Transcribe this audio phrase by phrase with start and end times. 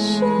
[0.00, 0.39] 是。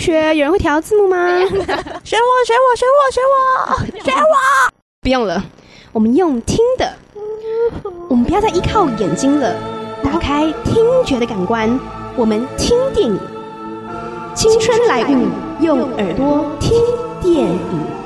[0.00, 1.16] 学有人会调字幕吗？
[1.46, 4.72] 选我，选我，选我，选我， 选我！
[5.02, 5.44] 不用了，
[5.92, 6.92] 我们用听的。
[8.08, 9.54] 我们不要再依靠眼睛了，
[10.02, 11.78] 打开听觉的感官，
[12.16, 13.18] 我们听电影。
[14.34, 15.28] 青春来物，
[15.60, 16.80] 用耳朵听
[17.20, 17.99] 电影。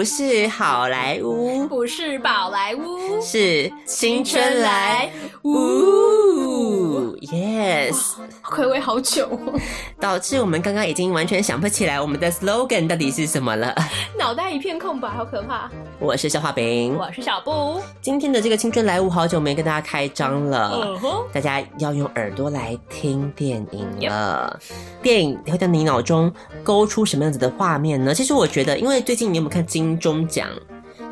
[0.00, 5.10] 不是好莱坞，不是宝莱坞，是青春来。
[5.44, 8.14] 呜，yes。
[8.50, 9.60] 暌违好久哦，
[10.00, 13.74] 导致我们刚刚已经完全想不起来我们的 slogan 到底是什么了。
[14.18, 15.70] 脑袋一片空白，好可怕。
[15.98, 20.98] 我是消化饼，我是小布，今天的这个青春来舞好久没跟大家开张了，
[21.32, 24.58] 大家要用耳朵来听电影了。
[25.00, 26.32] 电影会在你脑中
[26.64, 28.12] 勾出什么样子的画面呢？
[28.12, 30.48] 其实我觉得，因为最近你有没有看金钟奖？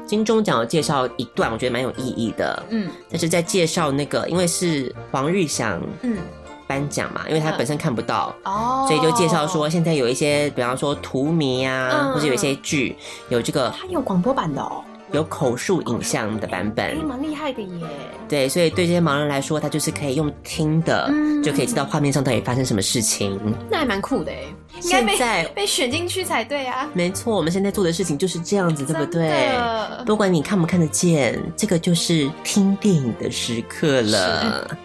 [0.07, 2.63] 金钟奖有介绍一段，我觉得蛮有意义的。
[2.71, 6.17] 嗯但是在介绍那个，因为是黄玉祥嗯，
[6.69, 12.95] 颁奖嘛，因为他本身看不到，哦所以就介绍说现在有一些，比方说图迷啊，嗯或者有一些剧
[13.31, 17.03] 有这个它有广播版的哦，有口述影像的版本哎，。
[17.03, 17.87] 蛮厉害的耶。
[18.29, 23.41] 对，所以对这些盲人来说，他就是可以用听的，嗯就可以知道画面上到底发生什么事情。
[23.71, 24.43] 那还蛮酷的哎，
[24.83, 26.87] 应该被现在被选进去才对啊。
[26.93, 29.51] 没错，我们现在做的事情就是这样子，对不对？
[30.05, 34.77] 不管你看不看得见，这个就是听电影的时刻了。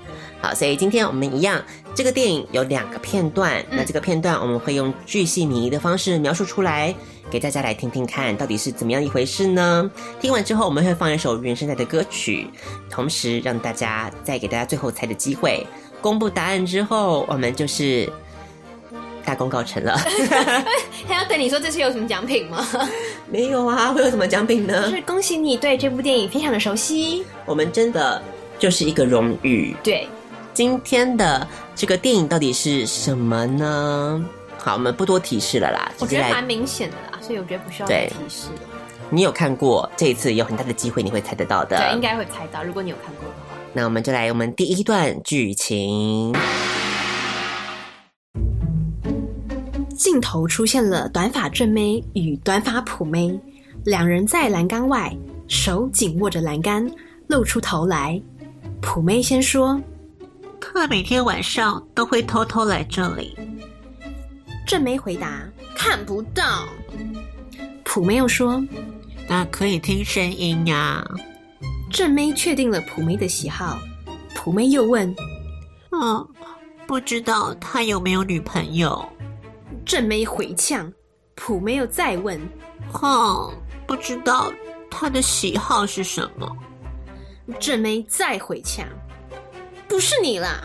[0.44, 1.64] 好，所以今天我们一样，
[1.96, 6.94] 这个电影有两个片段，嗯那这个片段我们会用巨细靡遗的方式描述出来，
[7.32, 9.90] 给大家来听听看，到底是怎么样一回事呢？
[10.20, 12.50] 听完之后，我们会放一首原声带的歌曲，
[12.90, 15.66] 同时让大家再给大家最后猜的机会。
[16.02, 18.12] 公布答案之后，我们就是
[19.24, 19.98] 大功告成了。
[21.08, 22.68] 还要等你说这次有什么奖品吗？
[23.32, 24.98] 没有啊，会有什么奖品呢就？
[24.98, 27.24] 是恭喜你对这部电影非常的熟悉。
[27.46, 28.22] 我们真的
[28.60, 29.74] 就是一个荣誉。
[29.82, 30.06] 对，
[30.54, 34.24] 今天的这个电影到底是什么呢？
[34.60, 36.44] 好，我们不多提示了啦，我觉得蛮。
[36.44, 38.62] 明显的啦，所以我觉得不需要再提示了。
[39.10, 41.78] 你有看过，这一次有很大的机会你会猜得到的。
[41.78, 43.58] 对，应该会猜到，如果你有看过的话。
[43.74, 46.32] 那我们就来我们第一段剧情。
[49.98, 53.40] 镜头出现了短发正妹与短发普妹，
[53.86, 55.12] 两人在栏杆外，
[55.48, 56.88] 手紧握着栏杆，
[57.28, 58.22] 露出头来。
[58.82, 59.82] 普妹先说
[60.64, 63.38] 他每天晚上都会偷偷来这里。
[64.66, 65.44] 正妹回答
[65.76, 66.68] 看不到。
[67.84, 68.64] 普妹又说，
[69.28, 71.06] 那可以听声音呀、
[71.92, 73.78] 正妹确定了普妹的喜好。
[74.34, 75.14] 普妹又问，
[75.92, 76.28] 嗯，
[76.88, 79.06] 不知道他有没有女朋友？
[79.86, 80.92] 正妹回呛。
[81.36, 82.40] 普妹又再问，
[82.92, 83.52] 哼，
[83.86, 84.54] 不知道
[84.90, 86.58] 他的喜好是什么。
[87.60, 88.88] 正妹再回呛，
[89.94, 90.60] 不是你啦。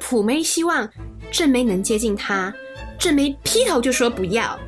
[0.00, 0.90] 普妹希望
[1.30, 2.52] 正妹能接近她，
[2.98, 4.58] 正妹劈头就说不要，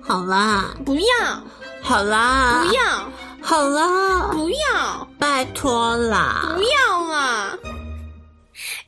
[0.00, 1.44] 好啦，不要，
[1.80, 3.08] 好啦，不要，
[3.40, 6.62] 好啦，不要，拜托啦不。
[6.62, 7.56] 要啦！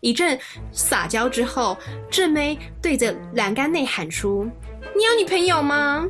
[0.00, 0.36] 一阵
[0.72, 1.78] 撒娇之后，
[2.10, 4.50] 正妹对着栏杆内喊出
[4.96, 6.04] ：“你有女朋友吗？”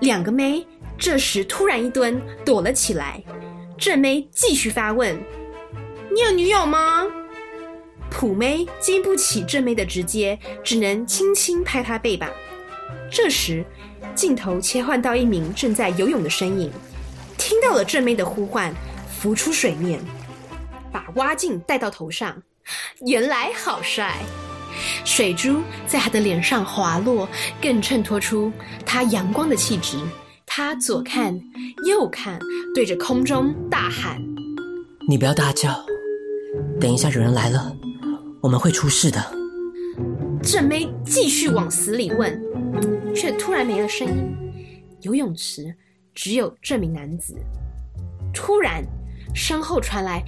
[0.00, 0.66] 两个妹
[0.98, 3.22] 这时突然一蹲，躲了起来。
[3.76, 5.14] 正妹继续发问
[6.14, 7.04] ：“你有女友吗？”
[8.08, 12.30] 普妹经不起正妹的直接，只能轻轻拍她背板。
[13.10, 13.64] 这时，
[14.14, 16.70] 镜头切换到一名正在游泳的身影，
[17.36, 18.72] 听到了正妹的呼唤，
[19.10, 20.00] 浮出水面，
[20.92, 22.40] 把蛙镜带到头上。
[23.04, 24.14] 原来好帅！
[25.04, 27.28] 水珠在他的脸上滑落，
[27.60, 28.52] 更衬托出
[28.86, 29.98] 他阳光的气质。
[30.46, 31.38] 他左看
[31.84, 32.38] 右看，
[32.74, 34.22] 对着空中大喊
[35.08, 35.84] 你不要大叫，
[36.80, 37.74] 等一下有人来了，
[38.40, 39.20] 我们会出事的。
[40.42, 42.40] ：“正妹继续往死里问，
[43.14, 44.34] 却突然没了声音。
[45.00, 45.74] 游泳池
[46.14, 47.34] 只有这名男子。
[48.32, 48.84] 突然，
[49.34, 50.22] 身后传来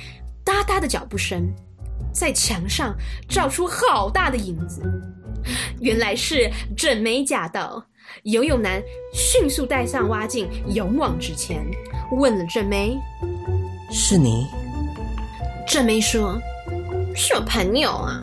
[0.45, 1.53] 哒哒的脚步声，
[2.13, 2.97] 在墙上
[3.29, 4.83] 照出好大的影子。
[5.81, 7.85] 原来是正妹驾到。
[8.23, 8.81] 游泳男
[9.13, 11.65] 迅速戴上蛙镜，勇往直前，
[12.13, 12.97] 问了正妹。
[13.91, 14.47] 是你？
[15.67, 16.41] 正妹说
[17.15, 18.23] ：“是我朋友啊。”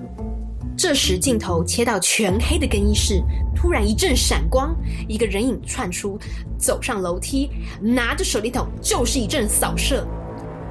[0.78, 3.22] 这时镜头切到全黑的更衣室，
[3.54, 4.75] 突然一阵闪光，
[5.07, 6.18] 一个人影窜出，
[6.57, 7.51] 走上楼梯，
[7.81, 10.07] 拿着手电筒就是一阵扫射，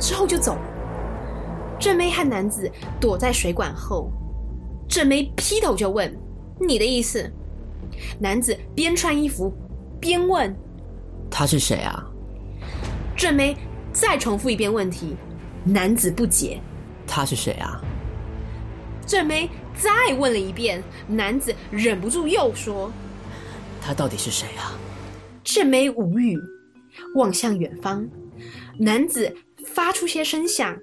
[0.01, 0.63] 之后就走了。
[1.79, 4.11] 正妹和男子躲在水管后，
[4.89, 6.13] 正妹劈头就问
[6.59, 7.31] ：“你的意思？”
[8.19, 9.53] 男子边穿衣服
[10.01, 10.55] 边问
[11.31, 12.05] ：“他是谁啊？”
[13.15, 13.57] 正妹
[13.93, 15.17] 再重复一遍问题，
[15.65, 16.61] 男子不解
[17.07, 17.81] ：“他是谁啊？”
[19.07, 22.91] 正妹再问了一遍，男子忍不住又说
[23.83, 24.79] ：“他到底是谁啊？”
[25.45, 26.39] 正妹无语，
[27.17, 28.09] 望向远方，
[28.79, 29.35] 男子
[29.67, 30.77] 发出些声响，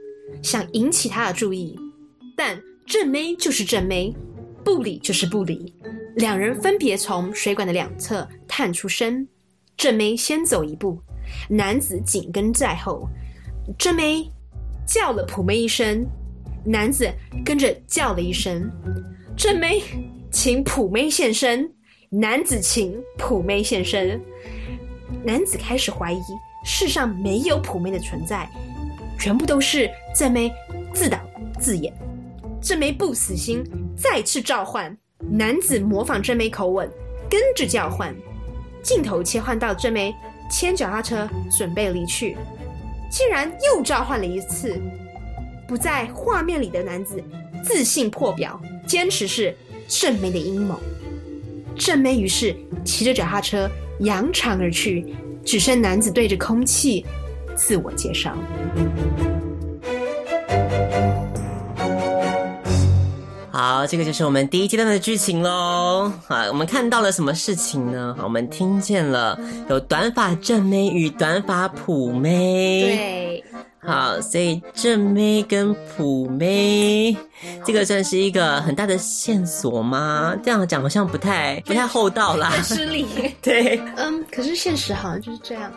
[0.43, 1.79] 想引起他的注意，
[2.35, 4.13] 但正妹就是正妹，
[4.65, 5.73] 不理就是不理。
[6.15, 9.25] 两人分别从水管的两侧探出身，
[9.77, 11.01] 正妹先走一步，
[11.49, 13.07] 男子紧跟在后。
[13.77, 14.29] 正妹
[14.89, 16.03] 叫了普妹一声，
[16.65, 17.07] 男子
[17.45, 18.67] 跟着叫了一声。
[19.37, 19.83] 正妹
[20.31, 21.71] 请普妹现身，
[22.09, 24.19] 男子请普妹现身。
[25.23, 26.19] 男子开始怀疑
[26.65, 28.49] 世上没有普妹的存在，
[29.19, 30.51] 全部都是正妹
[30.91, 31.19] 自导
[31.59, 31.93] 自演。
[32.59, 33.63] 正妹不死心，
[33.95, 34.97] 再次召唤。
[35.19, 36.89] 男子模仿正妹口吻，
[37.29, 38.15] 跟着叫唤。
[38.81, 40.15] 镜头切换到正妹
[40.49, 42.35] 牵脚踏车准备离去，
[43.09, 44.79] 竟然又召唤了一次。
[45.67, 47.23] 不在画面里的男子
[47.63, 49.55] 自信破表，坚持是
[49.87, 50.79] 正妹的阴谋。
[51.75, 53.69] 正妹于是骑着脚踏车
[53.99, 55.15] 扬长而去，
[55.45, 57.05] 只剩男子对着空气
[57.55, 58.35] 自我介绍。
[63.59, 66.09] 好，这个就是我们第一阶段的剧情喽。
[66.29, 68.15] 啊，我们看到了什么事情呢？
[68.23, 69.37] 我们听见了
[69.69, 72.83] 有短发正妹与短发普妹。
[72.83, 73.43] 对，
[73.79, 77.13] 好，所以正妹跟普妹，
[77.65, 80.33] 这个算是一个很大的线索吗？
[80.41, 82.49] 这样讲好像不太不太厚道啦。
[82.63, 83.05] 失礼。
[83.43, 85.69] 对，嗯，可是现实好像就是这样，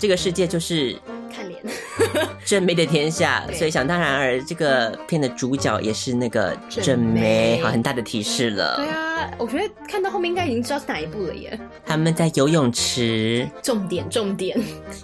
[0.00, 1.19] 这个世界就是看
[1.62, 1.74] 脸。
[2.44, 8.76] 正妹的天下，所以想当然而这个片的主角也是那个正妹好，很大的提示了。
[8.76, 11.58] 对啊，我觉得看到后面应该已经知道是哪一部了耶。
[11.86, 14.58] 他们在游泳池，重点，重点。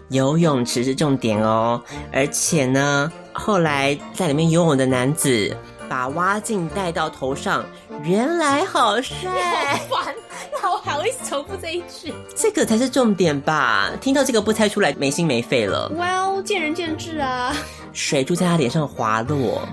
[0.08, 1.80] 游泳池是重点哦。
[2.12, 5.56] 而且呢，后来在里面游泳的男子
[5.88, 7.64] 把蛙镜戴到头上，
[8.02, 10.14] 原来好帅，烦，
[10.62, 12.12] 我还会重复这一句。
[12.34, 13.90] 这个才是重点吧？
[14.00, 15.90] 听到这个不猜出来，没心没肺了。
[15.94, 17.54] Well，见仁见智啊。
[17.92, 19.66] 水珠在他脸上滑落，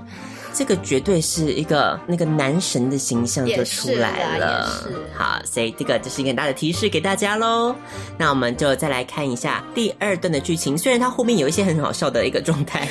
[0.52, 4.70] 这个绝对是一个那个男神的形象就出来了。
[5.14, 7.74] 好，所以这个就是一个很大的提示给大家喽。
[8.16, 12.88] 那我们就再来看一下第二段的剧情，虽然它后面有一些很好笑的一个状态。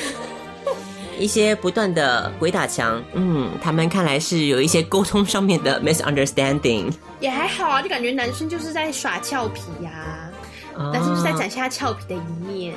[1.18, 12.74] 一些不断的鬼打墙，嗯，他们看来是有一些沟通上面的 misunderstanding，也还好啊，就感觉男生就是在耍俏皮呀、啊男生就是在展现他俏皮的一面，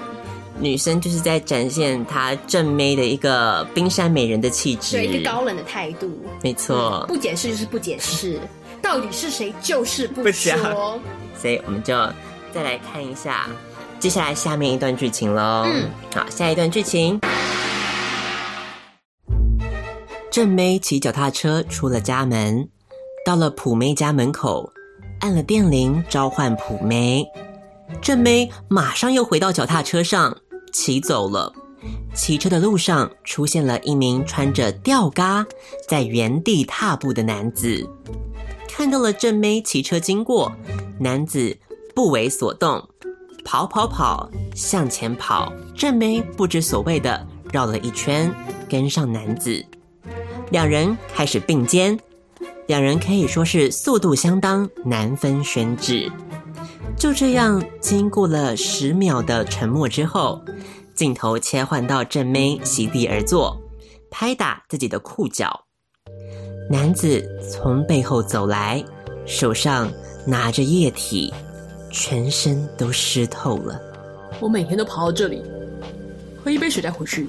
[0.60, 6.08] 女生就是在展现她正妹的一个冰山美人的气质，对一个高冷的态度，
[6.44, 8.40] 没错，不解释就是不解释，
[8.84, 11.00] 到底是谁就是不说。
[11.36, 11.96] 所以我们就
[12.54, 13.48] 再来看一下
[14.00, 15.64] 接下来下面一段剧情喽。
[15.66, 17.20] 嗯，好，下一段剧情。
[20.32, 22.68] 正妹骑脚踏车出了家门，
[23.26, 24.72] 到了普妹家门口，
[25.20, 27.26] 按了电铃召唤普妹。
[28.02, 30.38] 正妹马上又回到脚踏车上
[30.72, 31.52] 骑走了。
[32.14, 35.46] 骑车的路上出现了一名穿着吊嘎
[35.88, 37.88] 在原地踏步的男子，
[38.68, 40.52] 看到了正妹骑车经过，
[41.00, 41.58] 男子
[41.96, 42.88] 不为所动，
[43.46, 45.52] 跑跑跑向前跑。
[45.76, 48.32] 正妹不知所谓的绕了一圈，
[48.68, 49.64] 跟上男子，
[50.50, 52.00] 两人开始并肩，
[52.68, 56.12] 两人可以说是速度相当，难分轩轾。
[56.98, 60.42] 就这样，经过了十秒的沉默之后，
[60.96, 63.62] 镜头切换到正妹席地而坐，
[64.10, 65.66] 拍打自己的裤脚。
[66.72, 68.84] 男子从背后走来，
[69.26, 69.92] 手上
[70.26, 71.34] 拿着液体，
[71.92, 73.80] 全身都湿透了。
[74.40, 75.44] 我每天都跑到这里，
[76.44, 77.28] 喝一杯水再回去。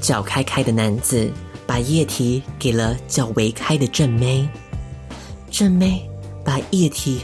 [0.00, 1.28] 脚开开的男子
[1.66, 4.48] 把液体给了脚微开的正妹，
[5.50, 6.08] 正妹
[6.44, 7.20] 把液体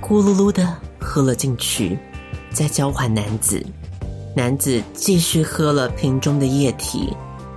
[0.00, 1.98] 咕噜噜的喝了进去，
[2.50, 3.64] 再交还男子。
[4.34, 7.14] 男子继续喝了瓶中的液体，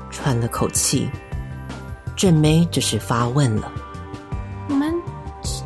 [0.09, 1.07] 喘了口气。
[2.15, 3.71] 正妹这时发问了
[4.67, 4.93] 你们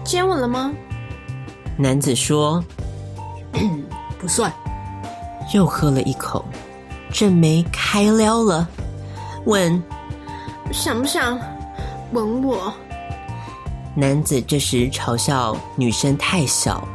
[0.03, 0.73] 接吻了吗？
[1.77, 2.63] 男子说
[4.19, 4.53] 不算。
[5.51, 6.45] 又喝了一口，
[7.11, 8.67] 正妹开撩了，
[9.45, 9.81] 问
[10.71, 11.37] 想不想
[12.13, 12.71] 吻我？
[13.95, 16.87] 男子这时嘲笑女生太小，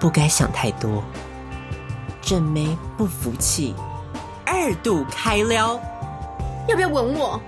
[0.00, 1.02] 不该想太多。
[2.20, 3.74] 正妹不服气，
[4.44, 5.80] 二度开撩。
[6.68, 7.40] 要不要吻我？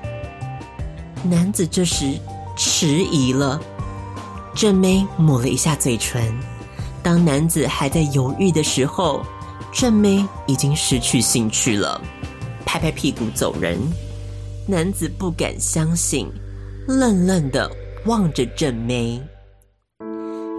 [1.25, 2.19] 男子这时
[2.57, 3.61] 迟疑了，
[4.55, 6.33] 正妹抹了一下嘴唇。
[7.03, 9.25] 当男子还在犹豫的时候，
[9.73, 12.01] 正妹已经失去兴趣了，
[12.65, 13.79] 拍拍屁股走人。
[14.67, 16.31] 男子不敢相信，
[16.87, 17.71] 愣愣的
[18.07, 19.21] 望着正妹。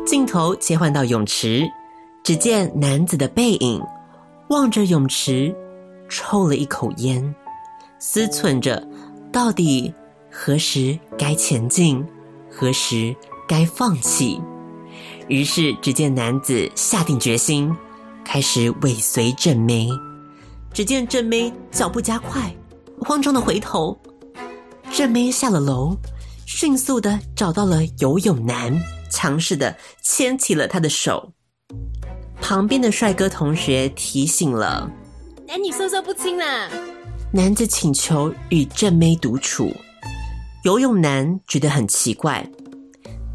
[0.06, 1.66] 镜头切换到泳池，
[2.22, 3.82] 只见男子的背影
[4.50, 5.56] 望着泳池，
[6.10, 7.34] 抽了一口烟，
[7.98, 8.86] 思忖着
[9.32, 9.94] 到底
[10.30, 12.06] 何时该前进，
[12.52, 13.16] 何时
[13.48, 14.40] 该放弃。
[15.30, 17.74] 于是，只见男子下定决心，
[18.26, 19.88] 开始尾随正妹。
[20.74, 22.54] 只见正妹脚步加快，
[23.04, 23.98] 慌张的回头。
[24.92, 25.98] 正妹下了楼，
[26.46, 28.80] 迅速的找到了游泳男，
[29.10, 31.32] 强势的牵起了他的手。
[32.40, 34.90] 旁边的帅哥同学提醒了
[35.48, 36.70] 男女授受不亲啦。
[37.32, 39.74] 男子，请求与正妹独处。
[40.64, 42.48] 游泳男觉得很奇怪，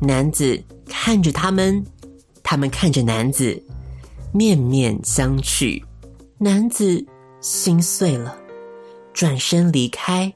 [0.01, 1.85] 男子看着他们，
[2.43, 3.61] 他们看着男子，
[4.33, 5.83] 面面相觑。
[6.39, 7.05] 男子
[7.41, 8.37] 心碎了，
[9.19, 10.33] 转身离开，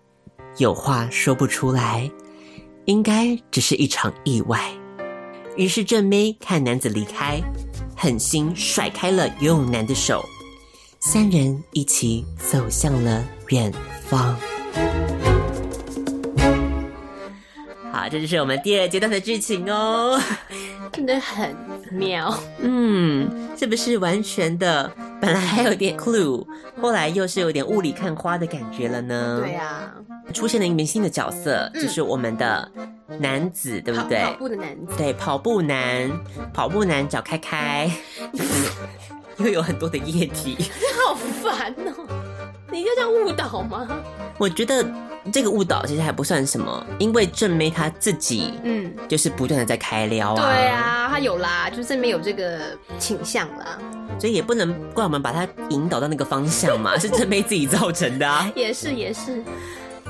[0.57, 2.11] 有话说不出来，
[2.87, 4.61] 应该只是一场意外。
[5.55, 7.41] 于是正妹看男子离开，
[7.97, 10.25] 狠心甩开了游泳男的手，
[10.99, 13.73] 三人一起走向了远
[14.09, 14.37] 方。
[17.93, 20.21] 好，这就是我们第二阶段的剧情哦。
[20.93, 21.55] 真的很
[21.93, 22.37] 妙。
[22.59, 24.93] 嗯，是不是完全的？
[25.23, 26.45] 本来还有点 clue，
[26.81, 29.41] 后来又是有点雾里看花的感觉了呢？
[29.41, 29.95] 对啊，
[30.35, 32.69] 出现了一名新的角色，嗯就是我们的
[33.21, 34.19] 男子，对不对？
[34.19, 36.11] 跑跑步的男子，对，跑步男，
[36.52, 37.88] 跑步男找开开，
[39.38, 40.57] 又有很多的液体。
[41.07, 42.07] 好烦哦！
[42.73, 43.87] 你就这样误导吗？
[44.38, 44.85] 我觉得
[45.31, 52.59] 这个误导其实还不算什么，因为正妹她自己嗯，就是不断的在开撩啊，对，啊，她有啦，就是正妹有这个
[52.99, 53.79] 倾向啦，
[54.19, 58.50] 所以也不能怪我们把她引导到那个方向嘛，是正妹自己造成的啊。
[58.57, 59.43] 也是也是，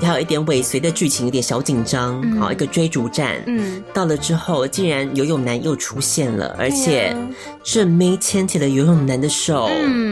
[0.00, 3.42] 还有一点尾随的剧情有点小紧张，嗯好一个追逐战。
[3.46, 7.14] 嗯，到了之后，竟然游泳男又出现了，而且
[7.62, 10.11] 正妹牵起了游泳男的手，嗯，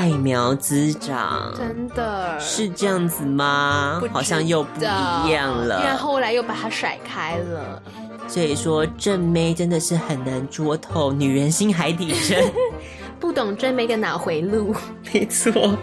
[0.00, 4.00] 爱苗滋长，真的是这样子吗？
[4.10, 5.94] 好像又不一样因为了。
[5.98, 7.82] 后来又把他甩开了。
[8.26, 12.50] 所以说，正妹真的是很难捉透女人心海底针。
[13.20, 14.74] 不懂正妹的脑回路，
[15.12, 15.76] 没错。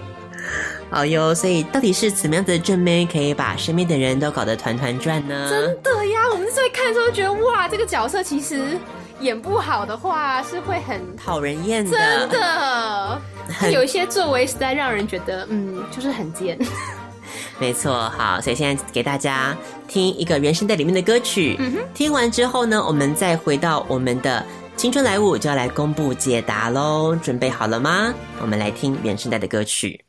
[0.89, 5.47] 好哟，所以到底是怎么样子的正妹可以把身边的人都搞得团团转呢？
[5.47, 6.21] 真的呀！
[6.33, 8.79] 我们在看的时候觉得哇，这个角色其实
[9.19, 13.21] 演不好的话是会很讨人厌的，真的，
[13.71, 16.57] 有一些作为实在让人觉得嗯，就是很贱。
[17.59, 19.55] 没错，好，所以现在给大家
[19.87, 21.59] 听一个原声带里面的歌曲。
[21.93, 24.45] 听完之后呢，我们再回到我们的
[24.75, 27.15] 青春来舞，就要来公布解答喽。
[27.15, 28.13] 准备好了吗？
[28.39, 29.99] 我们来听原声带的歌曲。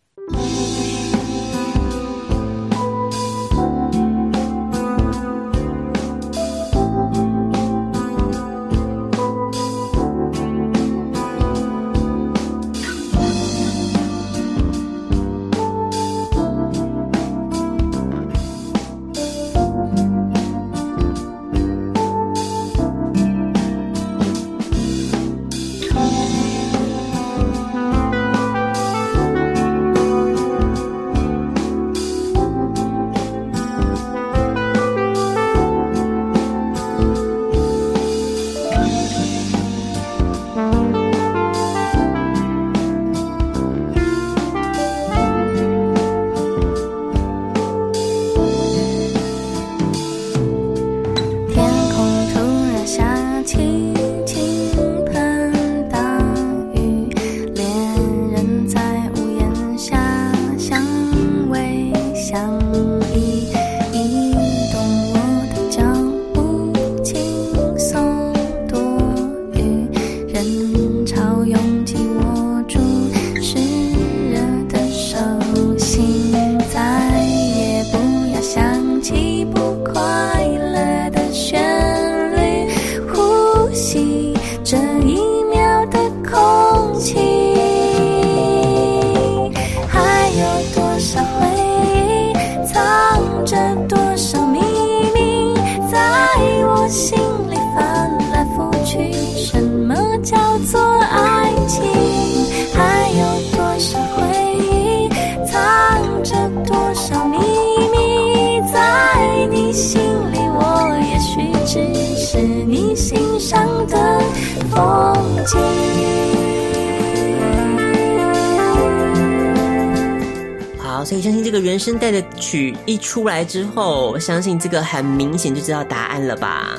[121.09, 126.79] 所以相信这个原声带的曲一出来之后，相信这个很明显就知道答案了吧？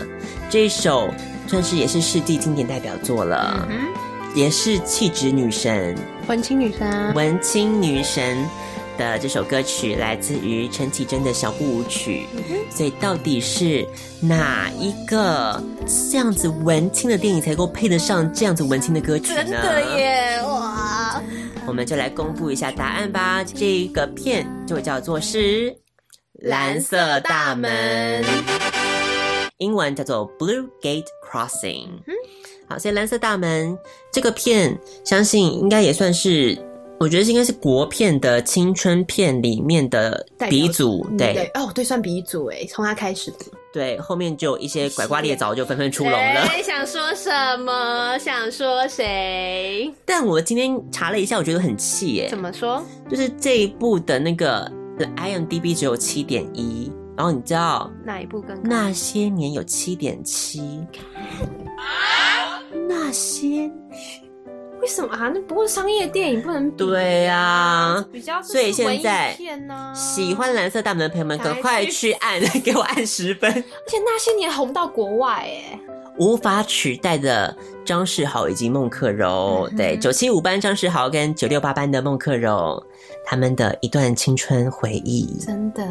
[0.52, 1.10] 这一首
[1.48, 3.68] 算是也是世纪经典代表作了，
[4.36, 8.38] 也是气质女神、文青女神啊，文青女神
[9.00, 12.28] 的这首歌曲，来自于陈绮贞的小步舞曲。
[12.70, 13.84] 所以到底是
[14.22, 15.60] 哪一个
[16.12, 19.44] 这样子文青的电影才够配得上这样子文青的歌曲呢？
[19.44, 20.99] 真的耶，哇！
[21.70, 23.44] 我们就来公布一下答案吧。
[23.44, 25.70] 这个片就叫做是
[26.34, 28.24] 《蓝色大门》，
[29.60, 31.88] 英文叫做 Blue Gate Crossing。
[32.68, 33.72] 好，所以《蓝色大门》
[34.12, 36.58] 这个片，相信应该也算是，
[37.00, 41.08] 我觉得是应该是国片的青春片里面的鼻祖。
[41.20, 43.46] 对对哦，对，算鼻祖哎，从他开始的。
[43.72, 46.42] 对，后面就一些拐瓜裂枣就纷纷出笼了。
[46.50, 48.18] 哎想说什么？
[48.18, 49.94] 想说谁？
[50.06, 52.38] 但我今天查了一下，我觉得很气耶怎。
[52.38, 52.84] 么说？
[53.10, 54.72] 就是这一部的那个
[55.18, 58.60] IMDB 只有七点一，然后你知道哪一部更？
[58.64, 60.82] 那些年有七点七，
[62.88, 63.70] 那些
[64.82, 65.30] 为什么啊？
[65.34, 68.06] 那不过商业电影不能比对啊。
[68.12, 69.38] 比较是所以现在
[69.94, 73.52] 喜欢蓝色大门的朋友们，赶赶快快去去按，给我按十分。
[73.52, 75.80] 而且那些年红到国外哎，
[76.18, 82.82] 无法取代的张世豪以及孟克柔，嗯对，九七五班张世豪跟九六八班的孟克柔，
[83.26, 85.38] 他们的一段青春回忆。
[85.40, 85.86] 真的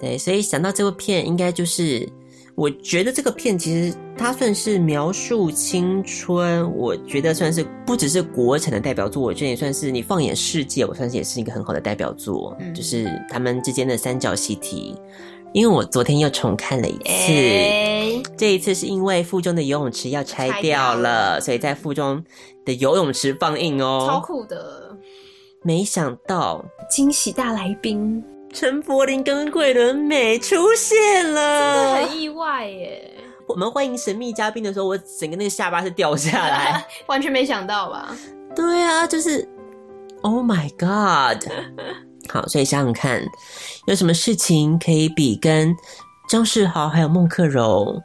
[0.00, 2.08] 对，所以想到这部片，应该就是
[2.56, 14.94] 我觉得这个片其实它算是描述青春，我觉得算是不只是国产的代表作，我觉得也算是你放眼世界，我算是也是一个很好的代表作，嗯就是他们之间的三角习题。
[15.52, 22.24] 因为我昨天又重看了一次，哎，这一次是因为附中的游泳池要拆拆掉掉了，所以在附中
[22.64, 24.22] 的游泳池放映哦超哦。
[24.24, 24.96] 酷的
[25.62, 28.20] 没想到惊喜大来宾，
[28.54, 33.12] 陈柏霖跟桂纶镁出现了，很意外耶，
[33.48, 36.86] 我们欢迎神秘嘉宾的时候，我整个那个下巴是掉下来。
[37.06, 38.16] 完全没想到吧？
[38.54, 39.46] 对啊，就是
[40.22, 41.44] Oh my God！
[42.30, 43.20] 好，所以想想看，
[43.88, 45.74] 有什么事情可以比跟
[46.28, 48.00] 张世豪还有孟克柔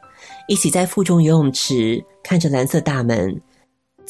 [0.48, 3.40] 一起在附中游泳池看着蓝色大门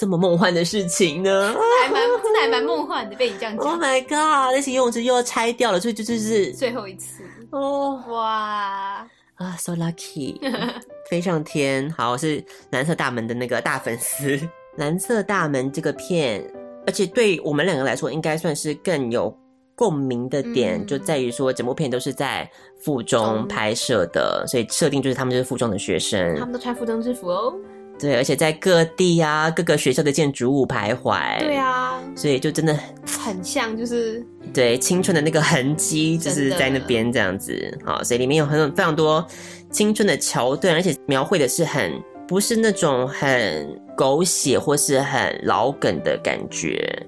[0.00, 3.78] 这么梦幻的事情呢还蛮真的还蛮梦幻的，被你这样？Oh 讲。
[3.78, 4.54] my God！
[4.54, 9.06] 那些游泳池又要拆掉了，所以就就是最后一次，哦哇！
[9.34, 10.40] 啊，so lucky，
[11.10, 11.90] 飞上天。
[11.90, 14.40] 好，我是蓝色大门的那个大粉丝。
[14.78, 16.42] 蓝色大门这个片，
[16.86, 19.36] 而且对我们两个来说，应该算是更有
[19.74, 22.50] 共鸣的点，嗯就在于说整部片都是在
[22.82, 27.54] 附中中拍摄的，所以设定就是他们就是附中的学生他生，们都穿附中制服哦。
[28.00, 37.78] 对，而且在各地啊各个学校的建筑物徘徊，对，啊，所以就真的很像，就是对青春的那个痕迹，就是在那边这样子。
[37.84, 39.24] 好，所以里面有很非常多
[39.70, 41.92] 青春的桥段，而且描绘的是很
[42.26, 47.06] 不是那种很狗血或是很老梗的感觉。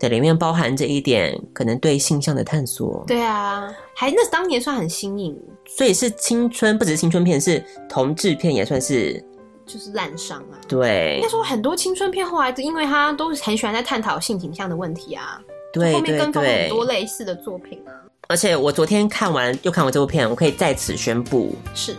[0.00, 9.24] 对，里面包含着一点可能对性向的探索，对啊，还那当年算很新颖，所以是青春，不只是青春片，是同志片也算是
[9.72, 10.58] 就是烂伤啊。
[10.68, 15.40] 对应该说很多青春片后来，因为他都很喜欢在探讨性倾向的问题啊，
[15.74, 16.68] 后面跟风很。
[16.68, 17.90] 多类似的作品啊。
[18.28, 21.96] 而且我昨天看完又看完这部片，我可以在此宣布，是，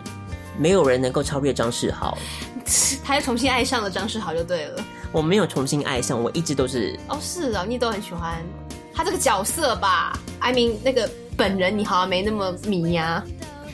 [0.58, 2.18] 没有人能够超越张世豪。
[3.04, 4.84] 他又重新爱上了张世豪就对了。
[5.12, 8.42] 我没有重新爱上，我一直都是哦，是啊，你都很喜欢
[8.94, 13.24] 他这个角色吧？I mean，那个本人你好像没那么迷呀、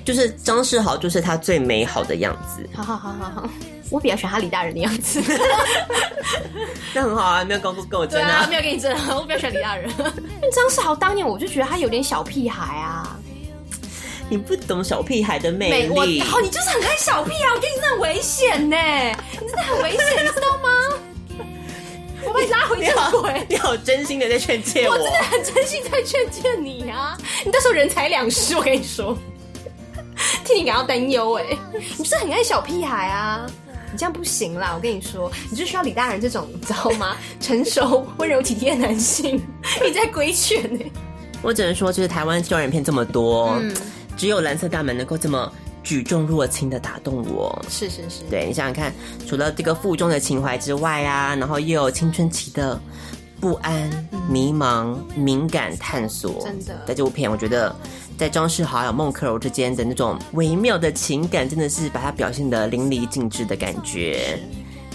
[0.04, 2.68] 就是张世豪，就是他最美好的样子。
[2.74, 3.50] 好好好好好，
[3.90, 5.22] 我比较喜欢他李大人的样子。
[6.94, 8.56] 那很好啊，没有跟我跟我争对啊，啊没。
[8.56, 9.90] 有跟你争啊，我比较喜欢李大人。
[10.52, 13.18] 张世豪当年我就觉得他有点小屁孩啊，
[14.30, 16.22] 你不懂小屁孩的魅力。
[16.22, 18.76] 哦，你就是很爱小屁孩，我跟你真的很危险呢，
[19.34, 20.70] 你真的很危险，你知道吗？
[22.26, 23.46] 我把你拉回正轨。
[23.48, 24.92] 你好真心的在劝诫我。
[24.92, 27.18] 我真的很真心在劝诫你啊！
[27.46, 29.18] 你到时候人财两失，我跟你说，
[30.44, 31.46] 替你感到担忧哎。
[31.98, 33.50] 你就是很爱小屁孩啊，
[33.92, 34.74] 你这样不行啦！
[34.76, 37.16] 我跟你说，你就需要李大人这种，你知道吗？
[37.40, 39.42] 成熟、温柔、体贴的男性，
[39.84, 40.86] 你在规劝呢。
[41.42, 43.74] 我只能说，就是台湾校园片这么多，嗯
[44.18, 47.58] 只有蓝色大门能够这么举重若轻的打动我。
[47.70, 48.94] 是是是，对你想想看，
[49.26, 52.78] 除了这个腹中的情怀之外啊，然后又有青春期的
[53.40, 53.90] 不安、
[54.30, 56.42] 迷茫、敏感、探索。
[56.44, 57.74] 真的在这部片，我觉得
[58.20, 64.38] 在张世豪还有孟克柔之间的那种微妙的情感，真的是把它表现得淋漓尽致的感觉，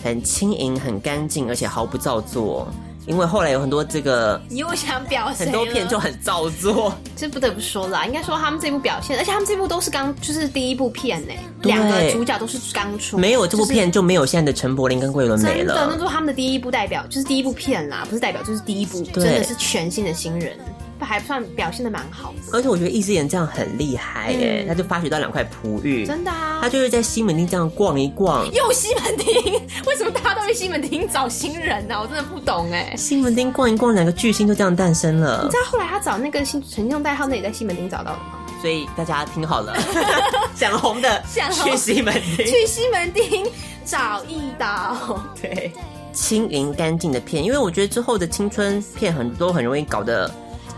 [0.03, 2.69] 很轻盈、很干净，而且毫不造作。
[3.07, 11.33] 因为后来有很多这个你又想表现很多片就很造作，这不得不说啦，应该说他们这部表现，而且他们这部都是刚就是第一部片呢，
[11.63, 11.73] 对。
[11.73, 20.59] 两个主角都是刚出，没有这部片就没有现在的陈柏霖跟桂纶镁真的，那是他们的第一部代表，就是第一部片啦，不是代表，就是第一部，真的是全新的新人，
[21.05, 26.69] 还算表现的蛮好的，而且我觉得易思妍这样很厉害耶，嗯他就发掘到两块璞玉，真的啊他。
[26.69, 28.45] 就是在西门町这样逛一逛。
[28.53, 32.95] 又西门町，为什么大家都去西门町找新人呢、我真的不懂哎。
[32.97, 35.57] 西门町逛一逛，两个巨星就这样诞生了你知。
[35.57, 38.41] 道后来他找那个新陈用代号，那也在西门町找到的吗？
[38.61, 39.77] 所以大家听好了，
[40.57, 42.47] 想红的去西门町。
[42.47, 43.47] 去西门町
[43.85, 45.71] 找一刀，对，
[46.13, 50.29] 轻盈干净的片，因为我觉得之后的青春片很多很容易搞得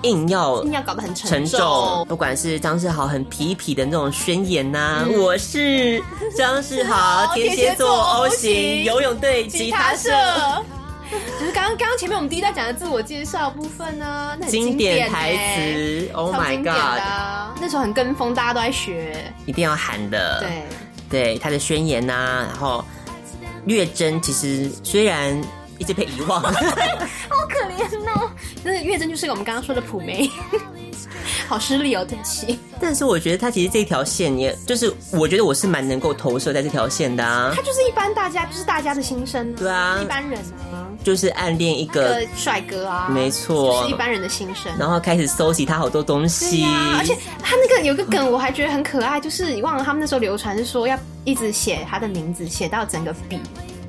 [0.03, 6.03] 硬要硬要搞得很沉沉重，不管是张世豪很痞痞的那种宣言呐、我是
[6.37, 10.11] 张世豪，天蝎座 O 型游泳队吉他社，
[11.41, 19.33] 就是刚刚刚刚前面我们第一段讲的自我介绍部分呢，经典典台欸词，Oh my God，啊那时候很跟风，大家都在学。
[19.47, 20.63] 一定要喊的，对，
[21.09, 22.85] 对他的宣言呐、然后
[23.65, 25.41] 略真其实虽然
[25.79, 26.53] 一直被遗忘， 好
[27.49, 28.31] 可怜哦。
[28.65, 30.31] 那月珍就是我们刚刚说的普梅，
[31.49, 32.59] 好失礼哦，对不起。
[32.81, 40.39] 但是我觉得他其实这条线也，就是我觉得我是蛮能够投射在这条线的啊他，就是一般大家，就是大家的心声、对啊一般人
[40.73, 44.71] 啊，就是暗恋一一个个帅哥啊，没错就是一般人的心声。
[44.79, 53.41] 然后开始搜集他好多东西，呀、而且他那个有个梗，我还觉得很可爱，就是你忘了他们那时候流传是说要一直写他的名字，写到整个笔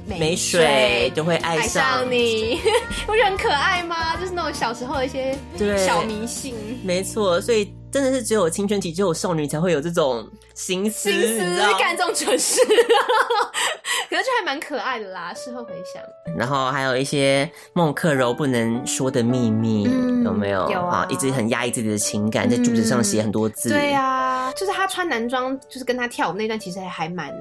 [0.07, 2.61] 没水就会爱爱上上你，
[3.05, 4.15] 不是很可爱吗？
[4.17, 5.37] 就是那种小时候的一些
[5.85, 6.55] 小迷信。
[6.83, 12.61] 没错，所以真的是只有青春期、只有少女才会有这种心思，心思干这种蠢事，
[14.09, 15.33] 可是就还蛮可爱的啦。
[15.33, 16.01] 事后回想，
[16.37, 20.69] 然后还有一些孟克柔不能说的秘密，嗯有没有？
[20.71, 23.69] 有啊一直很压抑自己的情感，在柱子上写很多字。
[23.69, 27.33] 对啊、就是他穿男装，就是跟他跳舞那段，其实还蛮。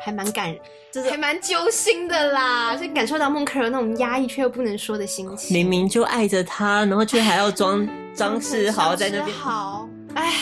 [0.00, 0.60] 还蛮感人，
[0.92, 5.54] 就是还蛮揪心的啦，所以感受到孟克柔那种压抑却又不能说的心情。
[5.54, 9.36] 明明就爱着他，然后却还要装张世豪在那边。
[9.36, 10.32] 好，哎，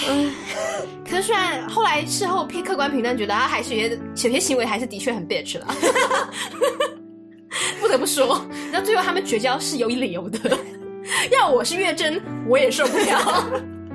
[1.09, 5.67] 可是虽然后来事后批客观评论，觉得他还是有些有些行为还是的确很 bitch 了，
[7.81, 8.41] 不得不说，
[8.73, 10.59] 然后最后他们绝交是有理由的。
[11.31, 13.47] 要我是月珍，我也受不了，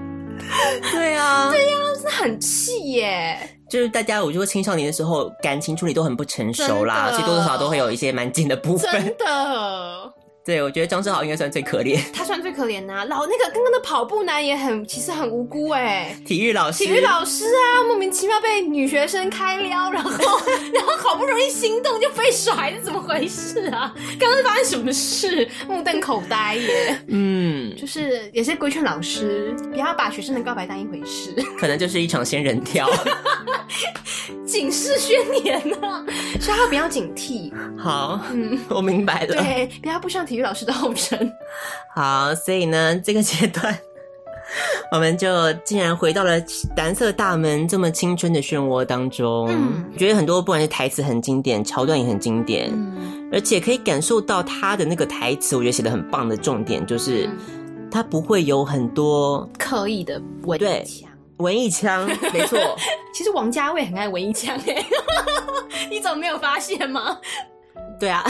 [0.93, 3.37] 对啊，真的很气耶。
[3.71, 8.91] 就是大家，我觉得青少年的时候感情处理都很不成熟啦，真的所以多多少少都会有一些蛮紧的部分。
[8.91, 11.99] 真的，对，我觉得张志豪应该算最可怜。
[12.11, 16.15] 他算最可怜呐、老那个刚刚的跑步男也很，其实很无辜哎。
[16.25, 20.09] 体育老师，体育老师啊，莫名其妙被女学生开撩，然后
[20.73, 23.93] 然后好不容易心动就被甩，是怎么回事啊？
[24.19, 25.47] 刚刚是发生什么事？
[25.67, 26.97] 目瞪口呆耶！
[27.07, 32.89] 嗯， 就是也是规劝老师不要把学生的告白当一回事，可能就是一场仙人跳。
[34.45, 36.03] 警示宣言啊，
[36.41, 39.41] 所以他不要警惕，好，嗯，我明白了。
[39.41, 41.29] 对，不要不上体育老师的后尘。
[41.93, 43.77] 好，所以呢，这个阶段，
[44.93, 46.41] 我们就竟然回到了
[46.77, 49.49] 蓝色大门这么青春的漩涡当中。
[49.49, 61.09] 嗯觉得很多不管是台词很经典，桥段也很经典，嗯，而且可以感受到他的那个台词，我觉得写的很棒的重点就是，嗯他不会有很多刻意的文对枪。
[61.37, 62.57] 文艺腔， 没错，
[63.13, 64.85] 其实王家卫很爱文艺腔哎，
[65.91, 67.17] 你怎么没有发现吗？
[68.01, 68.25] 对啊，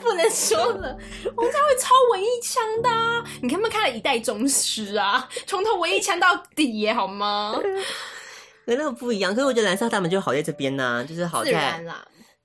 [0.00, 0.96] 不能说了，
[1.34, 5.28] 王家卫超文艺腔的、啊，你看没有看了《一代宗师》啊？
[5.44, 7.52] 从头文艺腔到底耶，好吗？
[8.64, 9.34] 跟那个不一样。
[9.34, 11.84] 可是我觉得蓝色他们就好在这边呢、就是好在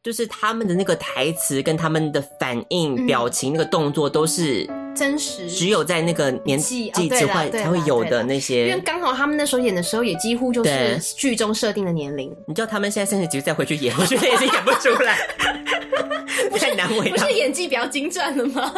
[0.02, 5.50] 就是他们的那个台词跟他们的反应、嗯表情、那个动作都是真实。
[5.50, 8.82] 只有在那个年纪纪哦对啦之会才会有的那些因为。
[8.82, 15.18] 刚好他们那时候演的时候，也几乎就是剧中设定的年龄，你知道他们现在三十几岁再回去演，我觉得已经演不出来，
[16.58, 18.74] 太难为他不是，演技比较精湛了吗？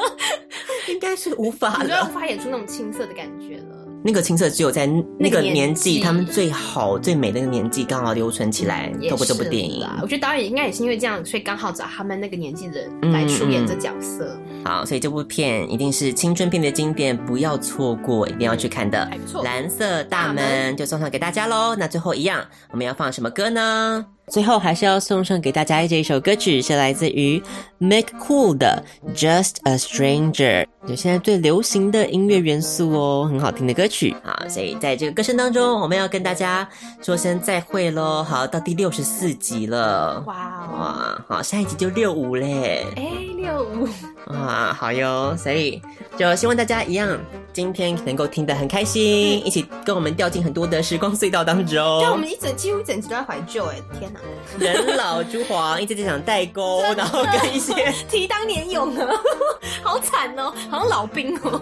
[0.88, 2.12] 应该是无法你就无。
[2.14, 3.59] 法演出那种青涩的感觉了。
[4.04, 9.86] 那个青涩只有在那个年年纪，他们最好最美的那个年纪，刚好留存起来，透过这部是电影。
[10.02, 19.06] 我觉得导演应该也是因为这样，所以刚好找他们那个年纪的人来出演这角色，好，所以这部片一定是青春片的经典，不要错过，一定要去看的。
[19.12, 21.76] 还不错蓝色大门就送上给大家喽。
[21.76, 24.06] 那最后一样，我们要放什么歌呢？
[24.30, 27.42] 最后还是要送上给大家这一首歌曲，是来自于
[27.80, 28.84] Make Cool 的
[29.16, 34.46] 《Just a Stranger》，就现在最流行的音乐元素哦，很好听的歌曲啊。
[34.48, 36.68] 所以在这个歌声当中，我们要跟大家
[37.02, 38.24] 说声再会喽。
[38.24, 42.86] 好，到第六十四集了，哇好，下一集就六五嘞。
[42.96, 43.88] 哎，六五，
[44.32, 45.82] 啊，好哟，所以
[46.18, 47.18] 就希望大家一样，
[47.52, 52.00] 今天能够听得很开心，一起跟我们掉进很多的时光隧道当中。
[52.00, 54.19] 对，我们一整几乎一整集都在怀旧，哎，天哪，
[54.58, 57.74] 人老珠黄，一直在讲代沟， 然后跟一些
[58.10, 59.08] 提当年勇啊，
[59.84, 61.62] 好惨哦，好像老兵哦，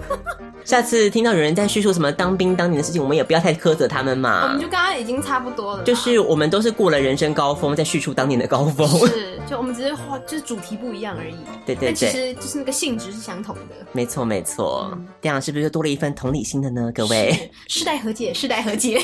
[0.64, 4.44] 下次听到有人在叙述什么当兵当年的事情，我们也不要太苛责他们嘛。
[4.44, 4.60] 我们。
[4.60, 8.88] 就刚刚已经差不多了，就是我们都是过了人生高峰，在叙述当年的高峰。
[9.08, 13.76] 是，就我们只是话，就是主题不一样而已，对对但其，实就是那个性质是相同的。
[13.92, 14.92] 没错没错，
[15.22, 16.92] 这样是不是就多了一份同理心的呢？
[16.94, 17.52] 各位？
[17.68, 19.02] 世代和解，世代和解，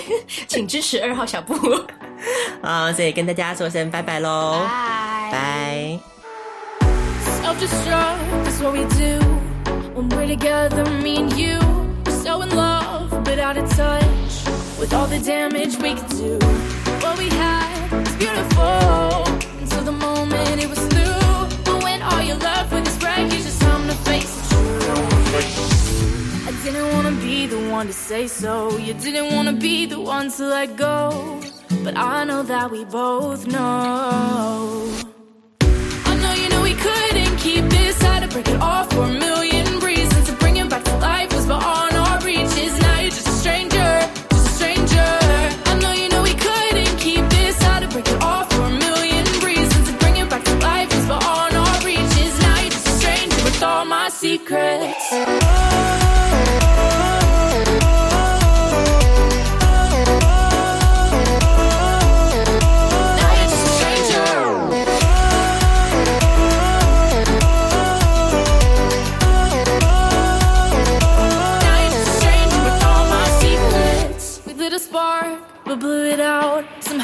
[0.47, 1.53] 请支持二号小布，
[2.61, 5.30] 啊，所以跟大家说声拜拜喽，拜。
[5.32, 5.98] 拜。
[7.42, 9.18] Self-destruct, that's what we do
[9.94, 11.58] When we're together, me and you
[12.04, 14.46] We're so in love, but out of touch
[14.78, 16.38] With all the damage we could do
[17.00, 19.24] What we had was beautiful
[19.60, 23.58] Until the moment it was through But when all you're left with is wreckage It's
[23.58, 28.94] time to face the truth I didn't wanna be the one to say so You
[28.94, 31.40] didn't wanna be the one to let go
[31.83, 34.89] But I know that we both know
[36.05, 38.01] I know you know we couldn't keep this.
[38.01, 39.52] Had to break it off for a million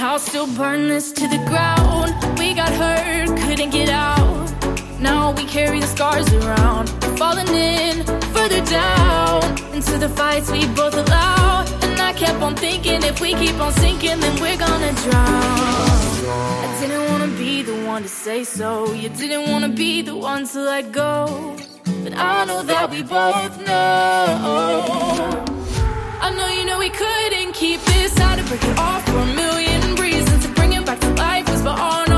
[0.10, 2.16] Somehow still burn this to the ground.
[2.40, 4.50] We got hurt, couldn't get out.
[5.00, 6.90] Now we carry the scars around.
[7.20, 11.64] Falling in further down into the fights we both allow.
[11.84, 15.44] And I kept on thinking if we keep on sinking, then we're gonna drown.
[16.66, 18.92] I didn't wanna be the one to say so.
[18.94, 21.56] You didn't wanna be the one to let go.
[22.04, 25.46] But I know that we both know.
[26.26, 28.10] I know you know we couldn't keep this.
[28.20, 29.69] To break it off for a million
[31.62, 32.09] but all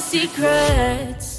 [0.00, 1.29] secrets.